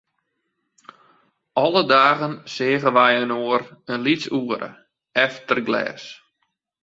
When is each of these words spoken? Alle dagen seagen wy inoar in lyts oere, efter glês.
Alle 1.65 1.81
dagen 1.95 2.33
seagen 2.53 2.95
wy 2.97 3.11
inoar 3.21 3.63
in 3.91 4.03
lyts 4.05 4.27
oere, 4.39 4.69
efter 5.25 5.59
glês. 5.67 6.03